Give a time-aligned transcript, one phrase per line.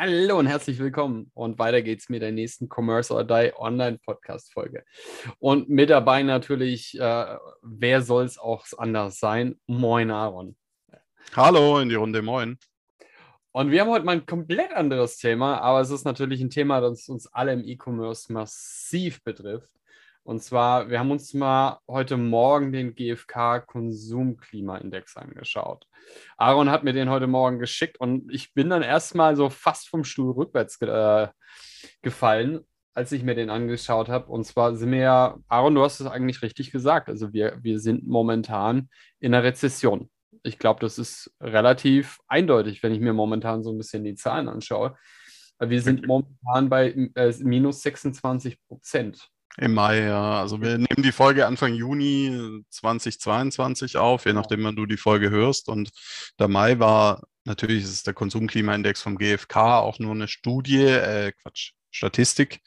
[0.00, 1.28] Hallo und herzlich willkommen.
[1.34, 4.84] Und weiter geht's mit der nächsten Commerce or Die Online Podcast Folge.
[5.40, 9.58] Und mit dabei natürlich, äh, wer soll es auch anders sein?
[9.66, 10.56] Moin, Aaron.
[11.34, 12.58] Hallo in die Runde, moin.
[13.50, 16.80] Und wir haben heute mal ein komplett anderes Thema, aber es ist natürlich ein Thema,
[16.80, 19.72] das uns alle im E-Commerce massiv betrifft.
[20.28, 25.86] Und zwar, wir haben uns mal heute Morgen den GfK Konsumklimaindex angeschaut.
[26.36, 30.04] Aaron hat mir den heute Morgen geschickt und ich bin dann erstmal so fast vom
[30.04, 31.28] Stuhl rückwärts ge äh,
[32.02, 32.60] gefallen,
[32.92, 34.30] als ich mir den angeschaut habe.
[34.30, 37.08] Und zwar sind wir ja, Aaron, du hast es eigentlich richtig gesagt.
[37.08, 38.90] Also wir, wir sind momentan
[39.20, 40.10] in einer Rezession.
[40.42, 44.50] Ich glaube, das ist relativ eindeutig, wenn ich mir momentan so ein bisschen die Zahlen
[44.50, 44.94] anschaue.
[45.58, 49.30] Wir sind momentan bei äh, minus 26 Prozent.
[49.56, 50.40] Im Mai, ja.
[50.40, 55.30] Also wir nehmen die Folge Anfang Juni 2022 auf, je nachdem, wann du die Folge
[55.30, 55.68] hörst.
[55.68, 55.90] Und
[56.38, 61.72] der Mai war, natürlich ist der Konsumklimaindex vom GfK auch nur eine Studie, äh, Quatsch,
[61.90, 62.60] Statistik.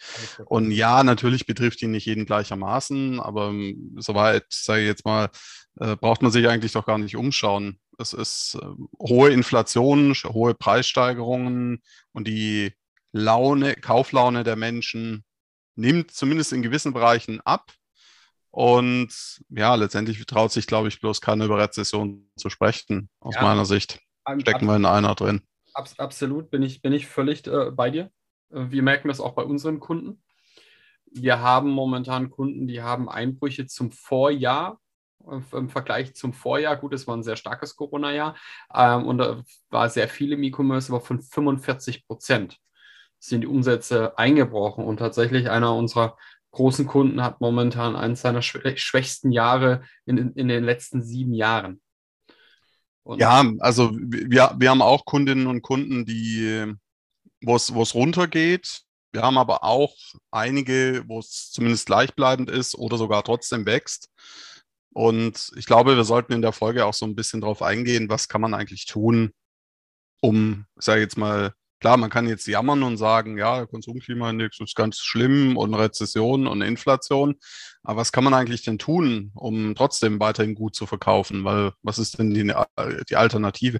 [0.46, 5.30] Und ja, natürlich betrifft ihn nicht jeden gleichermaßen, aber ähm, soweit, sage ich jetzt mal,
[5.80, 7.80] äh, braucht man sich eigentlich doch gar nicht umschauen.
[7.98, 8.66] Es ist äh,
[9.00, 11.82] hohe Inflation, hohe Preissteigerungen
[12.14, 12.74] und die
[13.14, 15.24] Laune, Kauflaune der Menschen
[15.76, 17.72] nimmt zumindest in gewissen Bereichen ab.
[18.52, 23.42] Und ja, letztendlich traut sich, glaube ich, bloß keine über Rezession zu sprechen, aus ja,
[23.42, 24.00] meiner Sicht.
[24.40, 25.42] Stecken wir in einer drin.
[25.74, 28.12] Absolut, bin ich, bin ich völlig äh, bei dir.
[28.52, 30.22] Äh, wir merken das auch bei unseren Kunden.
[31.06, 34.80] Wir haben momentan Kunden, die haben Einbrüche zum Vorjahr
[35.26, 36.76] äh, im Vergleich zum Vorjahr.
[36.76, 38.36] Gut, es war ein sehr starkes Corona-Jahr
[38.74, 42.58] ähm, und da war sehr viel im E-Commerce, aber von 45 Prozent
[43.22, 44.84] sind die Umsätze eingebrochen.
[44.84, 46.18] Und tatsächlich einer unserer
[46.52, 51.82] großen Kunden hat momentan eines seiner schwächsten Jahre in, in den letzten sieben Jahren.
[53.04, 56.74] Und ja, also wir, wir haben auch Kundinnen und Kunden, die,
[57.42, 58.82] wo es, runtergeht.
[59.12, 59.96] Wir haben aber auch
[60.30, 64.10] einige, wo es zumindest gleichbleibend ist oder sogar trotzdem wächst.
[64.94, 68.28] Und ich glaube, wir sollten in der Folge auch so ein bisschen darauf eingehen, was
[68.28, 69.32] kann man eigentlich tun,
[70.22, 74.76] um, sage ich jetzt mal, Klar, man kann jetzt jammern und sagen, ja, Konsumklimaindex ist
[74.76, 77.36] ganz schlimm und Rezession und Inflation.
[77.84, 81.44] Aber was kann man eigentlich denn tun, um trotzdem weiterhin gut zu verkaufen?
[81.44, 82.54] Weil was ist denn die,
[83.10, 83.80] die Alternative?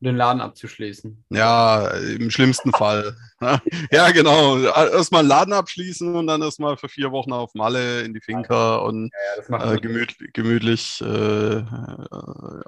[0.00, 1.24] Den Laden abzuschließen.
[1.30, 3.16] Ja, im schlimmsten Fall.
[3.90, 4.58] ja, genau.
[4.58, 8.76] Erstmal einen Laden abschließen und dann erstmal für vier Wochen auf Malle in die Finca
[8.76, 9.10] und
[9.48, 11.62] ja, ja, äh, gemütlich, gemütlich äh,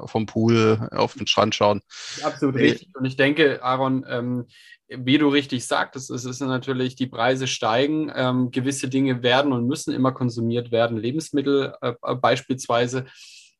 [0.06, 1.80] vom Pool auf den Strand schauen.
[2.22, 2.88] Absolut äh, richtig.
[2.94, 4.46] Und ich denke, Aaron, ähm,
[4.88, 9.66] wie du richtig sagtest, es ist natürlich, die Preise steigen, ähm, gewisse Dinge werden und
[9.66, 13.06] müssen immer konsumiert werden, Lebensmittel äh, beispielsweise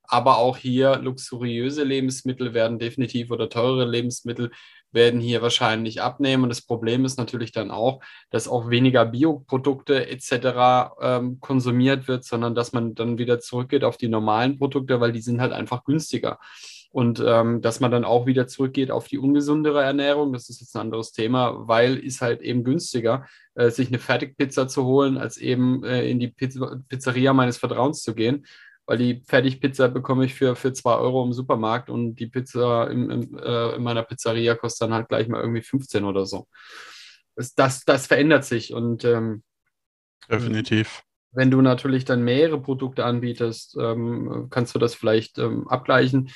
[0.05, 4.51] aber auch hier luxuriöse Lebensmittel werden definitiv oder teure Lebensmittel
[4.93, 6.45] werden hier wahrscheinlich abnehmen.
[6.45, 10.93] Und das Problem ist natürlich dann auch, dass auch weniger Bioprodukte etc.
[11.01, 15.23] Ähm, konsumiert wird, sondern dass man dann wieder zurückgeht auf die normalen Produkte, weil die
[15.23, 16.39] sind halt einfach günstiger.
[16.91, 20.77] Und ähm, dass man dann auch wieder zurückgeht auf die ungesundere Ernährung, das ist jetzt
[20.77, 25.39] ein anderes Thema, weil ist halt eben günstiger, äh, sich eine Fertigpizza zu holen, als
[25.39, 28.45] eben äh, in die Pizzeria meines Vertrauens zu gehen
[28.87, 33.11] weil die Fertigpizza bekomme ich für, für 2 Euro im Supermarkt und die Pizza im,
[33.11, 36.49] im, äh, in meiner Pizzeria kostet dann halt gleich mal irgendwie 15 oder so.
[37.37, 39.43] Das, das, das verändert sich und ähm,
[40.31, 41.03] definitiv.
[41.31, 46.31] Wenn du natürlich dann mehrere Produkte anbietest, ähm, kannst du das vielleicht ähm, abgleichen.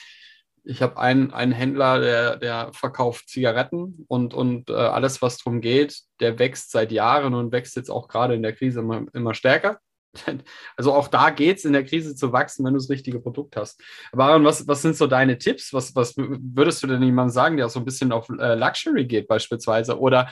[0.65, 5.61] Ich habe einen, einen Händler, der, der verkauft Zigaretten und, und äh, alles, was darum
[5.61, 9.35] geht, der wächst seit Jahren und wächst jetzt auch gerade in der Krise immer, immer
[9.35, 9.81] stärker.
[10.77, 13.57] Also auch da geht es in der Krise zu wachsen, wenn du das richtige Produkt
[13.57, 13.81] hast.
[14.13, 15.73] Aber Aaron, was, was sind so deine Tipps?
[15.73, 19.07] Was, was würdest du denn jemandem sagen, der auch so ein bisschen auf äh, Luxury
[19.07, 19.99] geht beispielsweise?
[19.99, 20.29] Oder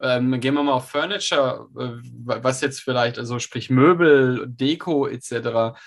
[0.00, 1.90] ähm, gehen wir mal auf Furniture, äh,
[2.24, 5.78] was jetzt vielleicht, also sprich Möbel, Deko etc.,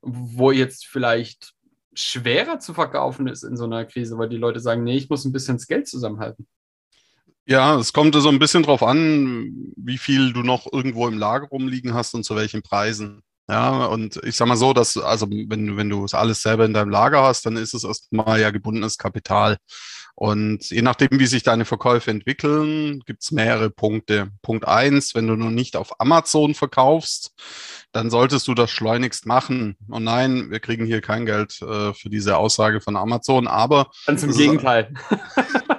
[0.00, 1.54] wo jetzt vielleicht
[1.94, 5.24] schwerer zu verkaufen ist in so einer Krise, weil die Leute sagen, nee, ich muss
[5.24, 6.46] ein bisschen das Geld zusammenhalten.
[7.46, 11.48] Ja, es kommt so ein bisschen drauf an, wie viel du noch irgendwo im Lager
[11.48, 13.22] rumliegen hast und zu welchen Preisen.
[13.48, 16.72] Ja, und ich sag mal so, dass, also wenn, wenn du es alles selber in
[16.72, 19.58] deinem Lager hast, dann ist es erstmal ja gebundenes Kapital.
[20.16, 24.30] Und je nachdem, wie sich deine Verkäufe entwickeln, gibt's mehrere Punkte.
[24.42, 27.34] Punkt eins, wenn du nur nicht auf Amazon verkaufst,
[27.92, 29.76] dann solltest du das schleunigst machen.
[29.88, 33.90] Und nein, wir kriegen hier kein Geld äh, für diese Aussage von Amazon, aber.
[34.06, 34.94] Ganz im Gegenteil.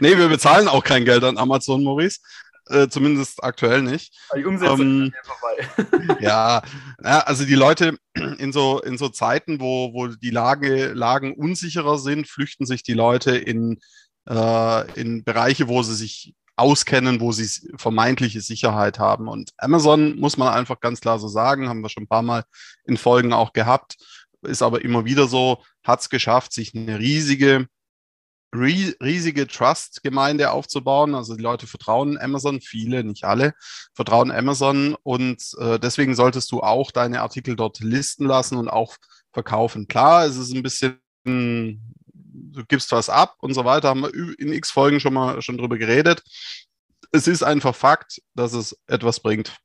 [0.00, 2.20] nee, wir bezahlen auch kein Geld an Amazon, Maurice.
[2.68, 4.14] Äh, zumindest aktuell nicht.
[4.36, 6.16] Die Umsetzung ähm, vorbei.
[6.20, 6.62] ja,
[7.02, 7.98] ja, also die Leute
[8.38, 12.94] in so, in so Zeiten, wo, wo die Lage, Lagen unsicherer sind, flüchten sich die
[12.94, 13.80] Leute in,
[14.28, 19.26] äh, in Bereiche, wo sie sich auskennen, wo sie vermeintliche Sicherheit haben.
[19.26, 22.44] Und Amazon muss man einfach ganz klar so sagen, haben wir schon ein paar Mal
[22.84, 23.96] in Folgen auch gehabt,
[24.42, 27.66] ist aber immer wieder so, hat es geschafft, sich eine riesige
[28.54, 31.14] riesige Trust-Gemeinde aufzubauen.
[31.14, 33.54] Also die Leute vertrauen Amazon, viele, nicht alle,
[33.94, 38.96] vertrauen Amazon und äh, deswegen solltest du auch deine Artikel dort listen lassen und auch
[39.32, 39.88] verkaufen.
[39.88, 44.52] Klar, es ist ein bisschen, du gibst was ab und so weiter, haben wir in
[44.52, 46.22] x Folgen schon mal schon drüber geredet.
[47.10, 49.56] Es ist einfach Fakt, dass es etwas bringt.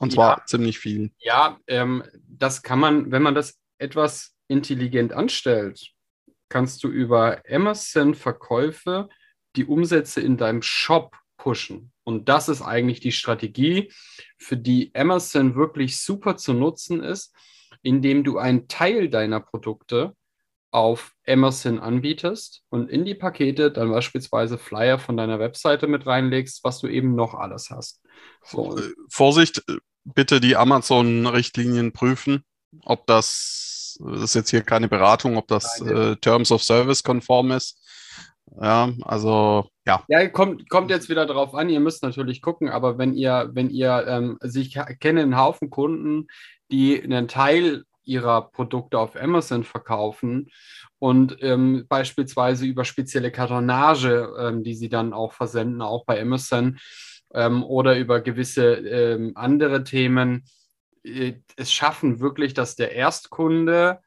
[0.00, 0.44] Und zwar ja.
[0.46, 1.12] ziemlich viel.
[1.18, 5.93] Ja, ähm, das kann man, wenn man das etwas intelligent anstellt,
[6.48, 9.08] kannst du über Amazon-Verkäufe
[9.56, 11.92] die Umsätze in deinem Shop pushen.
[12.04, 13.92] Und das ist eigentlich die Strategie,
[14.38, 17.34] für die Amazon wirklich super zu nutzen ist,
[17.82, 20.14] indem du einen Teil deiner Produkte
[20.70, 26.64] auf Amazon anbietest und in die Pakete dann beispielsweise Flyer von deiner Webseite mit reinlegst,
[26.64, 28.02] was du eben noch alles hast.
[28.42, 28.78] So.
[29.08, 29.62] Vorsicht,
[30.02, 32.44] bitte die Amazon-Richtlinien prüfen,
[32.82, 37.50] ob das das ist jetzt hier keine Beratung, ob das äh, Terms of Service konform
[37.52, 37.80] ist.
[38.60, 40.04] Ja, also ja.
[40.08, 43.70] Ja, kommt, kommt jetzt wieder darauf an, ihr müsst natürlich gucken, aber wenn ihr, wenn
[43.70, 46.28] ihr, ähm, also ich kenne einen Haufen Kunden,
[46.70, 50.50] die einen Teil ihrer Produkte auf Amazon verkaufen
[50.98, 56.78] und ähm, beispielsweise über spezielle Kartonage, ähm, die sie dann auch versenden, auch bei Amazon
[57.32, 60.44] ähm, oder über gewisse ähm, andere Themen
[61.04, 64.00] es schaffen wirklich, dass der Erstkunde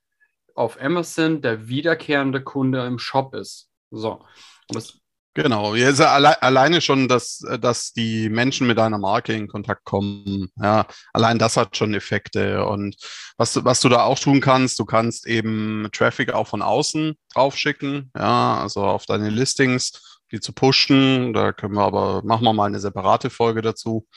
[0.55, 3.69] auf Amazon der wiederkehrende Kunde im Shop ist.
[3.91, 4.25] So.
[4.69, 4.99] Das
[5.37, 10.49] Genau, jetzt alle, alleine schon, dass, dass die Menschen mit einer Marke in Kontakt kommen.
[10.59, 12.65] Ja, allein das hat schon Effekte.
[12.65, 12.95] Und
[13.37, 18.11] was, was du da auch tun kannst, du kannst eben Traffic auch von außen draufschicken,
[18.17, 21.33] ja, also auf deine Listings, die zu pushen.
[21.33, 24.07] Da können wir aber, machen wir mal eine separate Folge dazu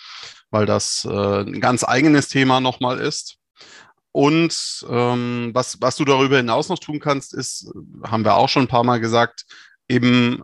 [0.50, 3.36] weil das äh, ein ganz eigenes Thema nochmal ist.
[4.12, 7.72] Und ähm, was, was du darüber hinaus noch tun kannst, ist,
[8.02, 9.46] haben wir auch schon ein paar Mal gesagt,
[9.88, 10.42] eben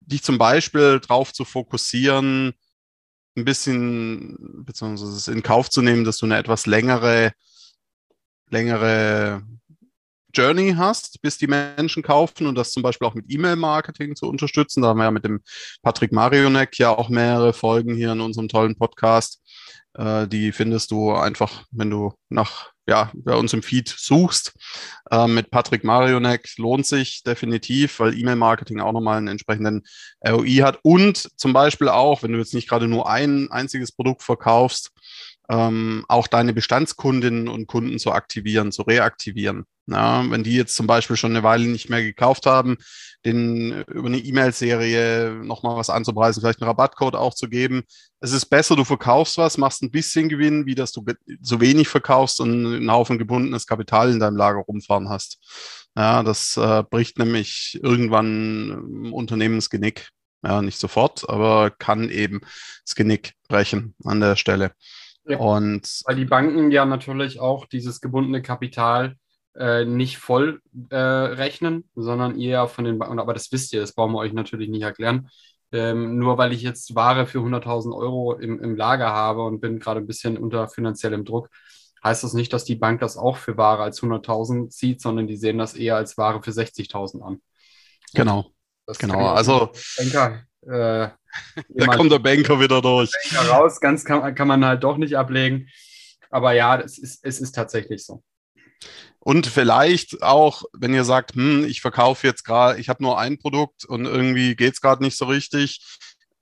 [0.00, 2.52] dich zum Beispiel darauf zu fokussieren,
[3.36, 7.32] ein bisschen, beziehungsweise in Kauf zu nehmen, dass du eine etwas längere,
[8.50, 9.42] längere
[10.38, 14.82] Journey hast, bis die Menschen kaufen und das zum Beispiel auch mit E-Mail-Marketing zu unterstützen.
[14.82, 15.40] Da haben wir ja mit dem
[15.82, 19.42] Patrick Marionek ja auch mehrere Folgen hier in unserem tollen Podcast.
[19.94, 24.52] Äh, die findest du einfach, wenn du nach, ja, bei uns im Feed suchst.
[25.10, 29.82] Äh, mit Patrick Marionek lohnt sich definitiv, weil E-Mail-Marketing auch nochmal einen entsprechenden
[30.24, 34.22] ROI hat und zum Beispiel auch, wenn du jetzt nicht gerade nur ein einziges Produkt
[34.22, 34.92] verkaufst,
[35.50, 39.64] ähm, auch deine Bestandskundinnen und Kunden zu aktivieren, zu reaktivieren.
[39.86, 42.76] Ja, wenn die jetzt zum Beispiel schon eine Weile nicht mehr gekauft haben,
[43.24, 47.84] den über eine E-Mail-Serie nochmal was anzupreisen, vielleicht einen Rabattcode auch zu geben.
[48.20, 51.04] Es ist besser, du verkaufst was, machst ein bisschen Gewinn, wie dass du
[51.40, 55.38] so wenig verkaufst und einen Haufen gebundenes Kapital in deinem Lager rumfahren hast.
[55.96, 60.10] Ja, das äh, bricht nämlich irgendwann im Unternehmensgenick.
[60.44, 62.40] Ja, nicht sofort, aber kann eben
[62.84, 64.72] das Genick brechen an der Stelle.
[65.28, 69.16] Ja, und weil die Banken ja natürlich auch dieses gebundene Kapital
[69.54, 73.92] äh, nicht voll äh, rechnen, sondern eher von den Banken, aber das wisst ihr, das
[73.92, 75.28] brauchen wir euch natürlich nicht erklären.
[75.70, 79.78] Ähm, nur weil ich jetzt Ware für 100.000 Euro im, im Lager habe und bin
[79.78, 81.50] gerade ein bisschen unter finanziellem Druck,
[82.02, 85.36] heißt das nicht, dass die Bank das auch für Ware als 100.000 sieht, sondern die
[85.36, 87.42] sehen das eher als Ware für 60.000 an.
[88.14, 88.52] Genau.
[88.86, 89.70] Das genau, also.
[89.98, 91.10] Banker, äh,
[91.68, 93.10] da kommt der Banker wieder durch.
[93.30, 95.68] Banker raus, ganz kann, kann man halt doch nicht ablegen.
[96.30, 98.22] Aber ja, es ist, es ist tatsächlich so.
[99.20, 103.38] Und vielleicht auch, wenn ihr sagt, hm, ich verkaufe jetzt gerade, ich habe nur ein
[103.38, 105.80] Produkt und irgendwie geht es gerade nicht so richtig,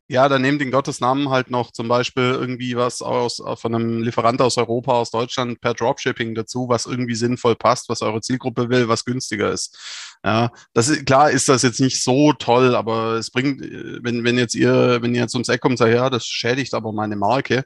[0.09, 4.03] ja, dann nehmt in Gottes Namen halt noch zum Beispiel irgendwie was aus, von einem
[4.03, 8.69] Lieferant aus Europa, aus Deutschland per Dropshipping dazu, was irgendwie sinnvoll passt, was eure Zielgruppe
[8.69, 9.77] will, was günstiger ist.
[10.25, 14.39] Ja, das ist, klar ist das jetzt nicht so toll, aber es bringt, wenn, wenn
[14.39, 17.65] jetzt ihr, wenn ihr jetzt ums Eck kommt sagt, ja, das schädigt aber meine Marke,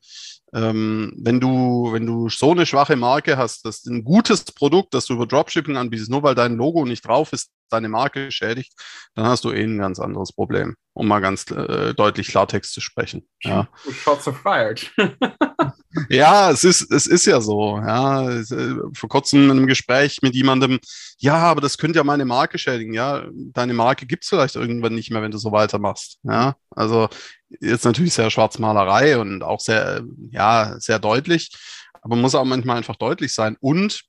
[0.52, 5.06] ähm, wenn du, wenn du so eine schwache Marke hast, dass ein gutes Produkt, das
[5.06, 8.72] du über Dropshipping anbietest, nur weil dein Logo nicht drauf ist, deine Marke schädigt,
[9.14, 12.80] dann hast du eh ein ganz anderes Problem, um mal ganz äh, deutlich Klartext zu
[12.80, 13.28] sprechen.
[13.42, 13.68] Ja.
[13.92, 14.90] Shots are fired.
[16.08, 17.76] ja, es ist, es ist ja so.
[17.76, 20.80] Ja, äh, vor kurzem in einem Gespräch mit jemandem,
[21.18, 22.92] ja, aber das könnte ja meine Marke schädigen.
[22.92, 26.18] Ja, deine Marke gibt es vielleicht irgendwann nicht mehr, wenn du so weitermachst.
[26.24, 27.08] Ja, also
[27.60, 31.50] jetzt natürlich sehr Schwarzmalerei und auch sehr, ja, sehr deutlich,
[32.02, 33.56] aber muss auch manchmal einfach deutlich sein.
[33.60, 34.02] Und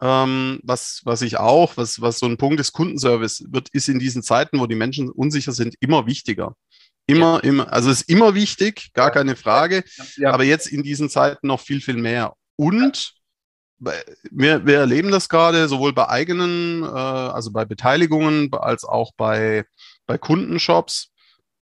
[0.00, 3.98] ähm, was, was ich auch, was, was so ein Punkt ist, Kundenservice wird, ist in
[3.98, 6.54] diesen Zeiten, wo die Menschen unsicher sind, immer wichtiger.
[7.06, 7.50] Immer, ja.
[7.50, 9.84] immer, also ist immer wichtig, gar keine Frage,
[10.16, 10.32] ja.
[10.32, 12.34] aber jetzt in diesen Zeiten noch viel, viel mehr.
[12.56, 13.14] Und
[14.30, 19.64] wir, wir erleben das gerade sowohl bei eigenen, äh, also bei Beteiligungen, als auch bei,
[20.06, 21.11] bei Kundenshops,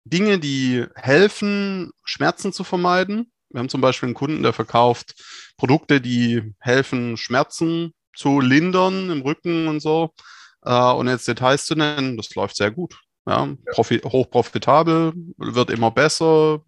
[0.04, 3.30] Dinge, die helfen, Schmerzen zu vermeiden.
[3.50, 5.14] Wir haben zum Beispiel einen Kunden, der verkauft
[5.56, 10.12] Produkte, die helfen, Schmerzen zu lindern im Rücken und so.
[10.64, 12.98] Äh, und jetzt Details zu nennen, das läuft sehr gut.
[13.26, 16.62] Ja, Profi hoch profitabel, wird immer besser.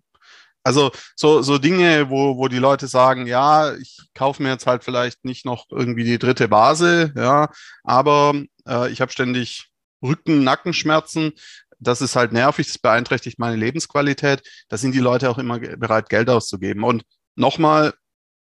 [0.63, 4.85] Also so, so Dinge, wo, wo die Leute sagen, ja, ich kaufe mir jetzt halt
[4.85, 7.51] vielleicht nicht noch irgendwie die dritte Base, ja,
[7.83, 8.35] aber
[8.67, 9.69] äh, ich habe ständig
[10.03, 11.33] Rücken, Nackenschmerzen
[11.79, 14.43] das ist halt nervig, das beeinträchtigt meine Lebensqualität.
[14.69, 16.85] Da sind die Leute auch immer bereit, Geld auszugeben.
[16.85, 17.05] Und
[17.37, 17.95] nochmal,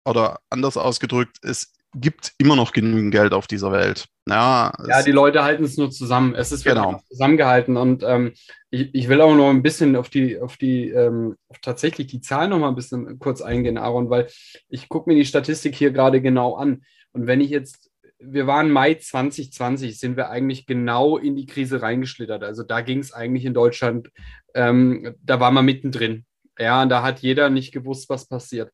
[0.06, 4.08] oder anders ausgedrückt, es gibt immer noch genügend Geld auf dieser Welt.
[4.28, 6.36] Ja, ja die Leute halten es nur zusammen.
[6.36, 7.02] Es ist genau.
[7.10, 7.78] zusammengehalten.
[7.78, 8.34] Und ähm,
[8.70, 12.22] ich, ich, will auch noch ein bisschen auf die, auf die, ähm, auf tatsächlich die
[12.22, 14.28] Zahlen noch mal ein bisschen kurz eingehen, Aaron, weil
[14.68, 16.84] ich gucke mir die Statistik hier gerade genau an.
[17.12, 17.89] Und wenn ich jetzt
[18.20, 22.44] wir waren Mai 2020, sind wir eigentlich genau in die Krise reingeschlittert.
[22.44, 24.10] Also da ging es eigentlich in Deutschland,
[24.54, 26.26] ähm, da war man mittendrin.
[26.58, 28.72] Ja, und da hat jeder nicht gewusst, was passiert.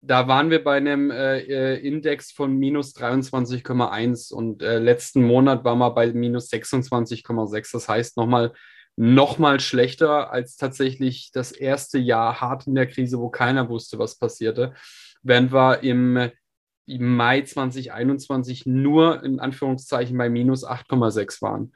[0.00, 5.64] Da waren wir bei einem äh, äh Index von minus 23,1 und äh, letzten Monat
[5.64, 7.72] waren wir bei minus 26,6.
[7.72, 8.52] Das heißt nochmal
[8.96, 13.98] noch mal schlechter als tatsächlich das erste Jahr hart in der Krise, wo keiner wusste,
[13.98, 14.74] was passierte.
[15.22, 16.30] Während wir im
[16.86, 21.72] im Mai 2021 nur in Anführungszeichen bei minus 8,6 waren.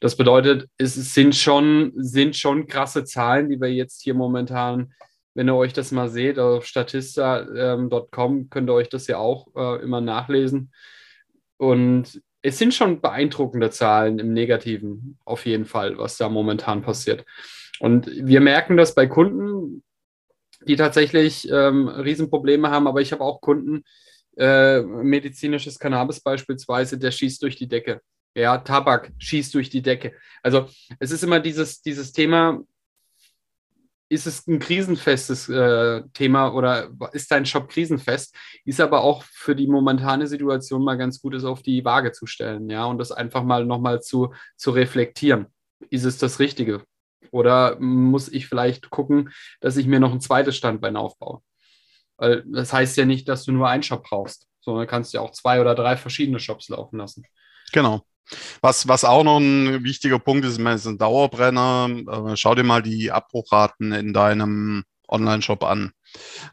[0.00, 4.92] Das bedeutet, es sind schon, sind schon krasse Zahlen, die wir jetzt hier momentan,
[5.34, 9.82] wenn ihr euch das mal seht, auf statista.com könnt ihr euch das ja auch äh,
[9.82, 10.72] immer nachlesen.
[11.56, 17.24] Und es sind schon beeindruckende Zahlen im Negativen, auf jeden Fall, was da momentan passiert.
[17.80, 19.82] Und wir merken das bei Kunden,
[20.66, 23.84] die tatsächlich ähm, Riesenprobleme haben, aber ich habe auch Kunden,
[24.38, 28.00] äh, medizinisches Cannabis beispielsweise, der schießt durch die Decke.
[28.34, 30.12] Ja, Tabak schießt durch die Decke.
[30.42, 30.68] Also
[31.00, 32.60] es ist immer dieses, dieses Thema,
[34.08, 38.34] ist es ein krisenfestes äh, Thema oder ist dein Shop krisenfest?
[38.64, 42.26] Ist aber auch für die momentane Situation mal ganz gut, es auf die Waage zu
[42.26, 45.46] stellen, ja, und das einfach mal nochmal zu, zu reflektieren.
[45.90, 46.82] Ist es das Richtige?
[47.30, 49.30] Oder muss ich vielleicht gucken,
[49.60, 51.42] dass ich mir noch ein zweites Standbein aufbaue?
[52.18, 55.32] Weil das heißt ja nicht, dass du nur einen Shop brauchst, sondern kannst ja auch
[55.32, 57.24] zwei oder drei verschiedene Shops laufen lassen.
[57.72, 58.02] Genau.
[58.60, 62.34] Was, was auch noch ein wichtiger Punkt ist, ist ein Dauerbrenner.
[62.34, 65.92] Schau dir mal die Abbruchraten in deinem Online-Shop an.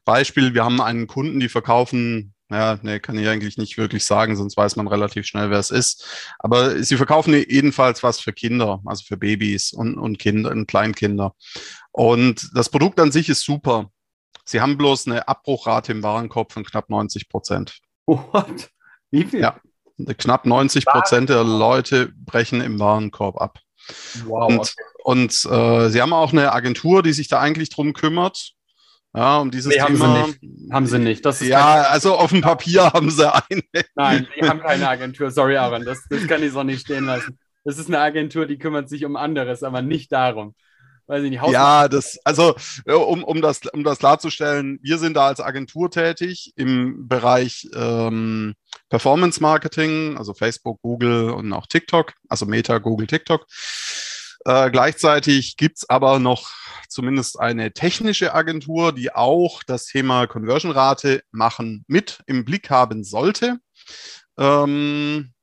[0.06, 4.36] Beispiel, wir haben einen Kunden, die verkaufen, ja, nee, kann ich eigentlich nicht wirklich sagen,
[4.36, 6.06] sonst weiß man relativ schnell, wer es ist.
[6.40, 11.34] Aber sie verkaufen jedenfalls was für Kinder, also für Babys und, und Kinder und Kleinkinder.
[11.92, 13.90] Und das Produkt an sich ist super.
[14.46, 17.80] Sie haben bloß eine Abbruchrate im Warenkorb von knapp 90 Prozent.
[18.06, 18.70] What?
[19.10, 19.42] Wie viel?
[19.42, 19.60] Ja,
[20.18, 23.60] knapp 90 Prozent der Leute brechen im Warenkorb ab.
[24.26, 24.50] Wow.
[24.50, 24.72] Und, okay.
[25.04, 28.52] und äh, Sie haben auch eine Agentur, die sich da eigentlich drum kümmert.
[29.16, 30.26] Ja, um dieses nee, haben Thema.
[30.26, 30.74] Sie nicht.
[30.74, 31.26] Haben sie nicht.
[31.26, 33.64] Das ja, also auf dem Papier haben sie eine.
[33.96, 35.32] Nein, die haben keine Agentur.
[35.32, 37.40] Sorry, Aaron, das, das kann ich so nicht stehen lassen.
[37.64, 40.54] Das ist eine Agentur, die kümmert sich um anderes, aber nicht darum
[41.08, 45.28] weiß ich nicht, Ja, das, also um, um, das, um das klarzustellen, wir sind da
[45.28, 48.56] als Agentur tätig im Bereich ähm,
[48.90, 53.46] Performance Marketing, also Facebook, Google und auch TikTok, also Meta, Google, TikTok.
[54.46, 56.52] Äh, gleichzeitig gibt's aber noch
[56.88, 63.58] zumindest eine technische Agentur, die auch das Thema Conversion-Rate machen mit im Blick haben sollte.
[64.38, 65.34] Ähm,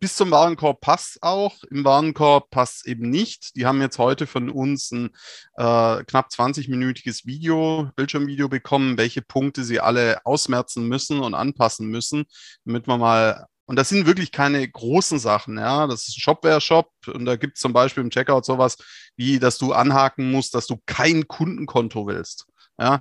[0.00, 1.56] bis zum Warenkorb passt auch.
[1.70, 3.54] Im Warenkorb passt eben nicht.
[3.54, 5.10] Die haben jetzt heute von uns ein
[5.56, 12.24] äh, knapp 20-minütiges Video, Bildschirmvideo bekommen, welche Punkte sie alle ausmerzen müssen und anpassen müssen,
[12.64, 15.86] damit man mal und das sind wirklich keine großen Sachen, ja.
[15.86, 18.76] Das ist ein Shopware-Shop und da gibt es zum Beispiel im Checkout sowas,
[19.14, 22.46] wie dass du anhaken musst, dass du kein Kundenkonto willst.
[22.80, 23.00] Ja,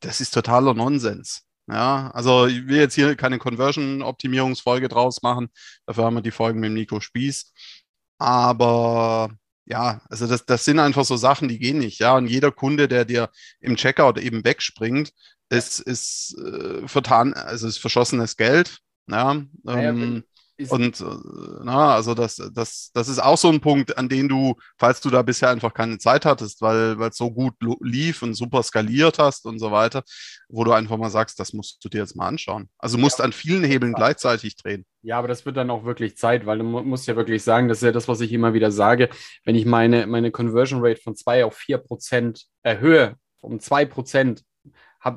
[0.00, 1.45] das ist totaler Nonsens.
[1.68, 5.48] Ja, also ich will jetzt hier keine Conversion-Optimierungsfolge draus machen.
[5.84, 7.52] Dafür haben wir die Folgen mit Nico Spieß.
[8.18, 9.30] Aber
[9.64, 11.98] ja, also das, das sind einfach so Sachen, die gehen nicht.
[11.98, 13.30] Ja, und jeder Kunde, der dir
[13.60, 15.12] im Checkout eben wegspringt,
[15.48, 18.78] ist, ist äh, vertan, also ist verschossenes Geld.
[19.08, 20.24] Ja, ähm,
[20.70, 21.04] und äh,
[21.62, 25.10] na, also das, das, das ist auch so ein Punkt, an den du, falls du
[25.10, 29.44] da bisher einfach keine Zeit hattest, weil es so gut lief und super skaliert hast
[29.46, 30.02] und so weiter,
[30.48, 32.70] wo du einfach mal sagst, das musst du dir jetzt mal anschauen.
[32.78, 33.26] Also musst ja.
[33.26, 33.96] an vielen Hebeln ja.
[33.96, 34.86] gleichzeitig drehen.
[35.02, 37.78] Ja, aber das wird dann auch wirklich Zeit, weil du musst ja wirklich sagen, das
[37.78, 39.10] ist ja das, was ich immer wieder sage,
[39.44, 44.42] wenn ich meine, meine Conversion Rate von 2 auf 4 Prozent erhöhe, um 2 Prozent,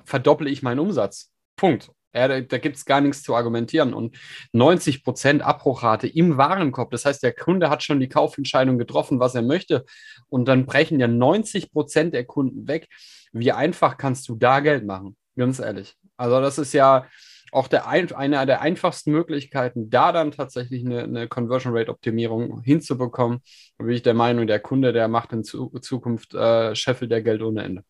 [0.04, 1.32] verdopple ich meinen Umsatz.
[1.56, 1.92] Punkt.
[2.14, 3.94] Ja, da, da gibt es gar nichts zu argumentieren.
[3.94, 4.18] Und
[4.54, 6.92] 90 Prozent Abbruchrate im Warenkorb.
[6.92, 9.86] Das heißt, der Kunde hat schon die Kaufentscheidung getroffen, was er möchte.
[10.28, 12.88] Und dann brechen ja 90 Prozent der Kunden weg.
[13.32, 15.16] Wie einfach kannst du da Geld machen?
[15.36, 15.96] Ganz ehrlich.
[16.18, 17.06] Also, das ist ja
[17.52, 22.62] auch der ein, eine der einfachsten Möglichkeiten, da dann tatsächlich eine, eine Conversion Rate Optimierung
[22.62, 23.40] hinzubekommen.
[23.78, 27.42] Da bin ich der Meinung, der Kunde, der macht in Zukunft äh, scheffelt der Geld
[27.42, 27.84] ohne Ende.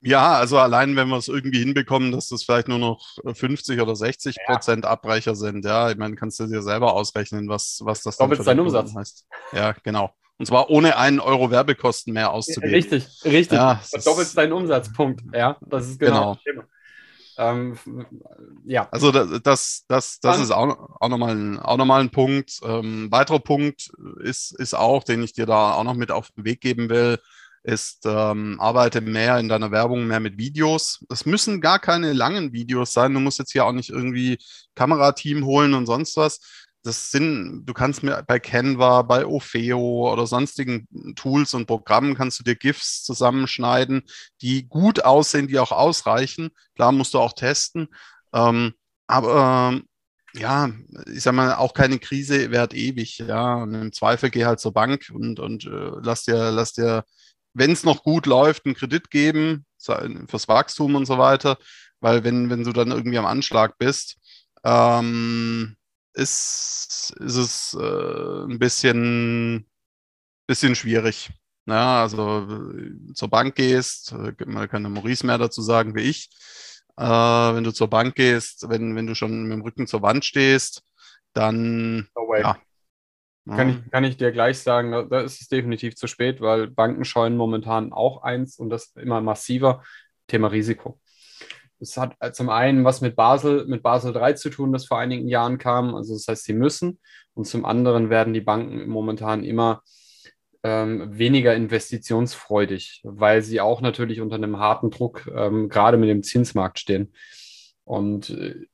[0.00, 3.96] Ja, also allein wenn wir es irgendwie hinbekommen, dass das vielleicht nur noch 50 oder
[3.96, 4.54] 60 ja.
[4.54, 8.34] Prozent Abbrecher sind, ja, ich meine, kannst du dir selber ausrechnen, was, was das dann
[8.34, 9.26] für Umsatz heißt.
[9.52, 10.14] Ja, genau.
[10.38, 12.72] Und zwar ohne einen Euro Werbekosten mehr auszugeben.
[12.72, 13.58] Richtig, richtig.
[13.58, 15.22] Ja, Verdoppelst deinen Umsatzpunkt.
[15.34, 16.34] Ja, das ist genau, genau.
[16.34, 16.64] das Thema.
[17.38, 17.78] Ähm,
[18.64, 18.88] ja.
[18.92, 22.60] Also das, das, das, das ist auch, auch nochmal ein, auch noch mal ein Punkt.
[22.62, 23.90] Ähm, weiterer Punkt
[24.20, 27.18] ist, ist auch, den ich dir da auch noch mit auf den Weg geben will
[27.68, 31.04] ist, ähm, arbeite mehr in deiner Werbung, mehr mit Videos.
[31.10, 33.12] Es müssen gar keine langen Videos sein.
[33.12, 34.38] Du musst jetzt hier auch nicht irgendwie
[34.74, 36.40] Kamerateam holen und sonst was.
[36.82, 42.38] Das sind, du kannst mir bei Canva, bei Ofeo oder sonstigen Tools und Programmen kannst
[42.38, 44.02] du dir GIFs zusammenschneiden,
[44.40, 46.48] die gut aussehen, die auch ausreichen.
[46.74, 47.88] Klar musst du auch testen.
[48.32, 48.72] Ähm,
[49.06, 49.84] aber ähm,
[50.34, 50.70] ja,
[51.12, 53.56] ich sag mal, auch keine Krise währt ewig, ja.
[53.56, 57.04] Und im Zweifel geh halt zur Bank und, und äh, lass dir, lass dir
[57.58, 61.58] wenn es noch gut läuft, einen Kredit geben fürs Wachstum und so weiter,
[62.00, 64.16] weil wenn, wenn du dann irgendwie am Anschlag bist,
[64.64, 65.76] ähm,
[66.14, 69.66] ist, ist es äh, ein bisschen,
[70.46, 71.30] bisschen schwierig.
[71.66, 76.02] Ja, also äh, zur Bank gehst, äh, man kann der Maurice mehr dazu sagen wie
[76.02, 76.30] ich,
[76.96, 80.24] äh, wenn du zur Bank gehst, wenn, wenn du schon mit dem Rücken zur Wand
[80.24, 80.82] stehst,
[81.34, 82.58] dann no ja,
[83.56, 86.68] kann, ich, kann ich dir gleich sagen, da, da ist es definitiv zu spät, weil
[86.68, 89.82] Banken scheuen momentan auch eins und das immer massiver,
[90.26, 91.00] Thema Risiko.
[91.80, 95.28] Es hat zum einen was mit Basel, mit Basel 3 zu tun, das vor einigen
[95.28, 95.94] Jahren kam.
[95.94, 96.98] Also das heißt, sie müssen.
[97.34, 99.82] Und zum anderen werden die Banken momentan immer
[100.64, 106.24] ähm, weniger investitionsfreudig, weil sie auch natürlich unter einem harten Druck ähm, gerade mit dem
[106.24, 107.12] Zinsmarkt stehen.
[107.84, 108.66] Und äh,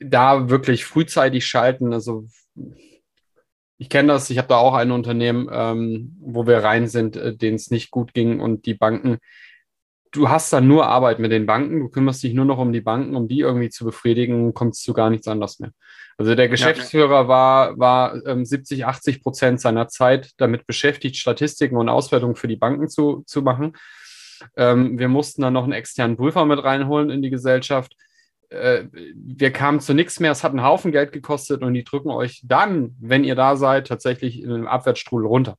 [0.00, 2.26] da wirklich frühzeitig schalten, also
[3.80, 7.34] ich kenne das, ich habe da auch ein Unternehmen, ähm, wo wir rein sind, äh,
[7.34, 9.16] denen es nicht gut ging und die Banken,
[10.12, 12.82] du hast dann nur Arbeit mit den Banken, du kümmerst dich nur noch um die
[12.82, 15.70] Banken, um die irgendwie zu befriedigen, kommst du gar nichts anderes mehr.
[16.18, 17.28] Also der Geschäftsführer ja.
[17.28, 22.56] war, war ähm, 70, 80 Prozent seiner Zeit damit beschäftigt, Statistiken und Auswertungen für die
[22.56, 23.78] Banken zu, zu machen.
[24.58, 27.96] Ähm, wir mussten dann noch einen externen Prüfer mit reinholen in die Gesellschaft
[28.50, 32.10] äh, wir kamen zu nichts mehr, es hat einen Haufen Geld gekostet und die drücken
[32.10, 35.56] euch dann, wenn ihr da seid, tatsächlich in einem Abwärtsstrudel runter.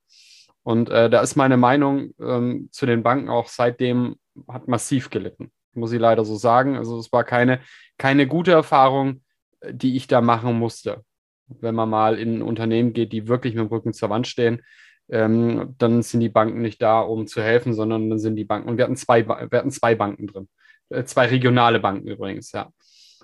[0.62, 4.16] Und äh, da ist meine Meinung ähm, zu den Banken auch seitdem
[4.48, 6.76] hat massiv gelitten, muss ich leider so sagen.
[6.76, 7.60] Also es war keine,
[7.98, 9.22] keine gute Erfahrung,
[9.68, 11.02] die ich da machen musste.
[11.48, 14.62] Wenn man mal in ein Unternehmen geht, die wirklich mit dem Rücken zur Wand stehen,
[15.10, 18.68] ähm, dann sind die Banken nicht da, um zu helfen, sondern dann sind die Banken,
[18.68, 20.48] und wir hatten zwei, wir hatten zwei Banken drin.
[20.88, 22.70] Äh, zwei regionale Banken übrigens, ja.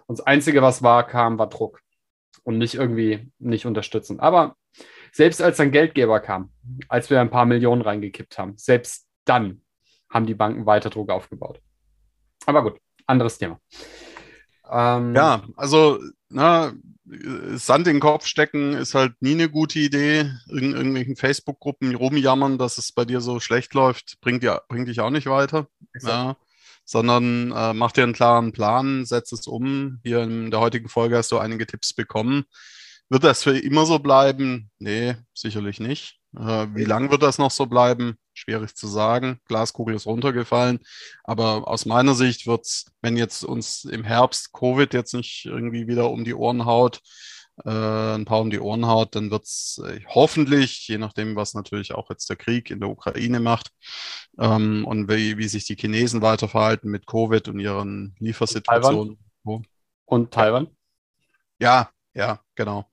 [0.08, 1.82] Und das Einzige, was war, kam, war Druck
[2.42, 4.20] und nicht irgendwie nicht unterstützen.
[4.20, 4.56] Aber
[5.12, 6.50] selbst als ein Geldgeber kam,
[6.88, 9.60] als wir ein paar Millionen reingekippt haben, selbst dann
[10.08, 11.60] haben die Banken weiter Druck aufgebaut.
[12.46, 13.60] Aber gut, anderes Thema.
[14.70, 15.98] Ähm, ja, also
[16.30, 16.72] na,
[17.54, 20.30] Sand in den Kopf stecken ist halt nie eine gute Idee.
[20.48, 25.00] In irgendwelchen Facebook-Gruppen rumjammern, dass es bei dir so schlecht läuft, bringt, ja, bringt dich
[25.00, 25.68] auch nicht weiter.
[26.00, 26.36] Ja
[26.88, 30.00] sondern äh, mach dir einen klaren Plan, setz es um.
[30.02, 32.44] Hier in der heutigen Folge hast du einige Tipps bekommen.
[33.10, 34.70] Wird das für immer so bleiben?
[34.78, 36.18] Nee, sicherlich nicht.
[36.34, 38.16] Äh, wie lang wird das noch so bleiben?
[38.32, 39.38] Schwierig zu sagen.
[39.44, 40.78] Glaskugel ist runtergefallen.
[41.24, 45.88] Aber aus meiner Sicht wird es, wenn jetzt uns im Herbst Covid jetzt nicht irgendwie
[45.88, 47.02] wieder um die Ohren haut,
[47.64, 51.54] äh, ein paar um die Ohren haut, dann wird es äh, hoffentlich, je nachdem, was
[51.54, 53.70] natürlich auch jetzt der Krieg in der Ukraine macht
[54.38, 59.18] ähm, und wie, wie sich die Chinesen weiter verhalten mit Covid und ihren Liefersituationen.
[59.44, 59.66] Und Taiwan?
[60.04, 60.68] Und Taiwan?
[61.60, 62.86] Ja, ja, genau.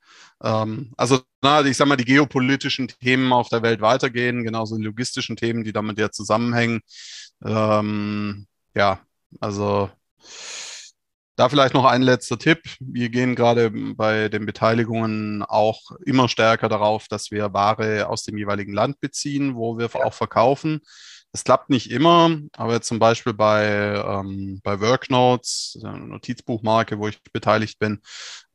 [0.44, 4.84] Ähm, also, na, ich sag mal, die geopolitischen Themen auf der Welt weitergehen, genauso die
[4.84, 6.82] logistischen Themen, die damit ja zusammenhängen.
[7.44, 9.00] Ähm, ja,
[9.40, 9.90] also
[11.36, 12.62] da vielleicht noch ein letzter Tipp.
[12.80, 18.38] Wir gehen gerade bei den Beteiligungen auch immer stärker darauf, dass wir Ware aus dem
[18.38, 20.82] jeweiligen Land beziehen, wo wir auch verkaufen.
[21.34, 27.22] Es klappt nicht immer, aber zum Beispiel bei, ähm, bei Worknotes, eine Notizbuchmarke, wo ich
[27.34, 28.00] beteiligt bin,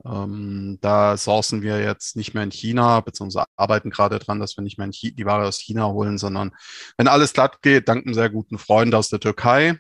[0.07, 4.63] ähm, da sourcen wir jetzt nicht mehr in China, beziehungsweise arbeiten gerade daran, dass wir
[4.63, 6.53] nicht mehr die Ware aus China holen, sondern
[6.97, 9.79] wenn alles glatt geht, dank einem sehr guten Freund aus der Türkei,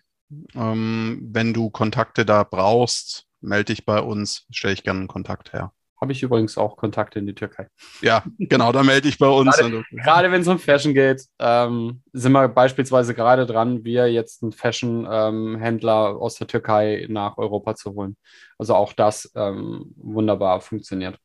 [0.54, 5.52] ähm, wenn du Kontakte da brauchst, melde dich bei uns, stelle ich gerne einen Kontakt
[5.52, 5.72] her.
[6.00, 7.68] Habe ich übrigens auch Kontakte in die Türkei.
[8.00, 9.54] Ja, genau, da melde ich bei uns.
[9.58, 14.42] gerade, gerade wenn es um Fashion geht, ähm, sind wir beispielsweise gerade dran, wir jetzt
[14.42, 18.16] einen Fashion-Händler ähm, aus der Türkei nach Europa zu holen.
[18.56, 21.18] Also auch das ähm, wunderbar funktioniert.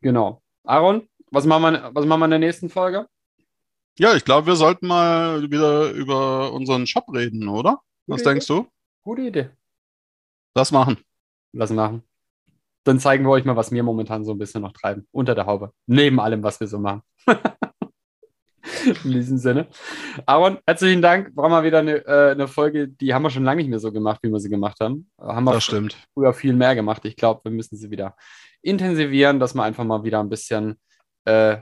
[0.00, 0.42] Genau.
[0.62, 3.06] Aaron, was machen, wir, was machen wir in der nächsten Folge?
[3.98, 7.80] Ja, ich glaube, wir sollten mal wieder über unseren Shop reden, oder?
[8.08, 8.30] Was Idee.
[8.30, 8.66] denkst du?
[9.04, 9.50] Gute Idee.
[10.54, 10.96] Lass machen.
[11.52, 12.02] Lass machen.
[12.84, 15.06] Dann zeigen wir euch mal, was wir momentan so ein bisschen noch treiben.
[15.12, 15.72] Unter der Haube.
[15.86, 17.02] Neben allem, was wir so machen.
[19.04, 19.68] In diesem Sinne.
[20.24, 21.36] Aaron, herzlichen Dank.
[21.36, 23.92] War mal wieder eine, äh, eine, Folge, die haben wir schon lange nicht mehr so
[23.92, 25.10] gemacht, wie wir sie gemacht haben.
[25.20, 25.96] Haben wir das stimmt.
[26.14, 27.04] früher viel mehr gemacht.
[27.04, 28.16] Ich glaube, wir müssen sie wieder
[28.62, 30.80] intensivieren, dass wir einfach mal wieder ein bisschen
[31.26, 31.58] äh,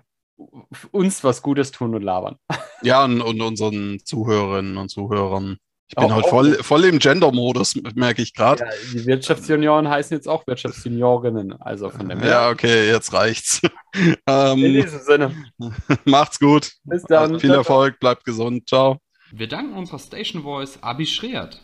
[0.92, 2.36] uns was Gutes tun und labern.
[2.82, 7.76] Ja, und, und unseren Zuhörerinnen und Zuhörern ich bin auch, halt voll, voll im Gender-Modus,
[7.94, 8.64] merke ich gerade.
[8.64, 11.60] Ja, die Wirtschaftsjunioren heißen jetzt auch Wirtschaftsjuniorinnen.
[11.60, 13.60] Also von dem Ja, okay, jetzt reicht's.
[14.26, 15.34] ähm, In diesem Sinne.
[16.04, 16.72] Macht's gut.
[16.84, 17.38] Bis dann.
[17.38, 18.68] Viel Erfolg, bleibt gesund.
[18.68, 18.98] Ciao.
[19.30, 21.60] Wir danken unserer Station Voice Abi Schreert.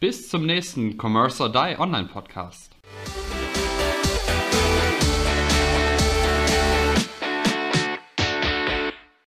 [0.00, 2.72] Bis zum nächsten Commerce or Die Online Podcast.